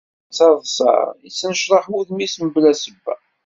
[0.27, 0.91] Yettaḍsa,
[1.23, 3.15] yettnecraḥ wudem-is mebla sebba.